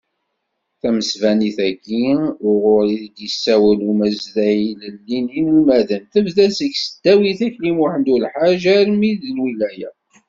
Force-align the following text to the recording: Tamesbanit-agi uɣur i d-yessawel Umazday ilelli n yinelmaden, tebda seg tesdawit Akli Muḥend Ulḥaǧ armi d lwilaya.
Tamesbanit-agi 0.79 2.07
uɣur 2.49 2.85
i 2.97 2.97
d-yessawel 3.15 3.79
Umazday 3.89 4.59
ilelli 4.71 5.17
n 5.25 5.27
yinelmaden, 5.33 6.03
tebda 6.13 6.47
seg 6.57 6.71
tesdawit 6.75 7.39
Akli 7.47 7.71
Muḥend 7.77 8.07
Ulḥaǧ 8.15 8.63
armi 8.77 9.11
d 9.21 9.23
lwilaya. 9.37 9.89